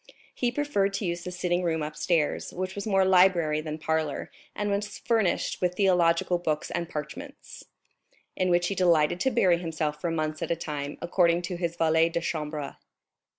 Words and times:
He 0.33 0.51
preferred 0.51 0.93
to 0.95 1.05
use 1.05 1.23
the 1.25 1.31
sitting 1.31 1.61
room 1.61 1.83
upstairs, 1.83 2.51
which 2.53 2.73
was 2.73 2.87
more 2.87 3.05
library 3.05 3.61
than 3.61 3.77
parlor, 3.77 4.31
and 4.55 4.71
was 4.71 4.97
furnished 4.97 5.61
with 5.61 5.75
theological 5.75 6.39
books 6.39 6.71
and 6.71 6.89
parchments, 6.89 7.65
in 8.35 8.49
which 8.49 8.69
he 8.69 8.73
delighted 8.73 9.19
to 9.19 9.29
bury 9.29 9.59
himself 9.59 10.01
for 10.01 10.09
months 10.09 10.41
at 10.41 10.49
a 10.49 10.55
time, 10.55 10.97
according 11.03 11.43
to 11.43 11.55
his 11.55 11.75
valet 11.75 12.09
de 12.09 12.19
chambre. 12.19 12.77